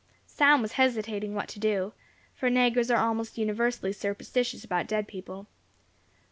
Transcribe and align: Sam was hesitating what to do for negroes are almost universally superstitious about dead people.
Sam 0.25 0.63
was 0.63 0.71
hesitating 0.71 1.35
what 1.35 1.47
to 1.49 1.59
do 1.59 1.93
for 2.33 2.49
negroes 2.49 2.89
are 2.89 2.97
almost 2.97 3.37
universally 3.37 3.93
superstitious 3.93 4.63
about 4.63 4.87
dead 4.87 5.07
people. 5.07 5.45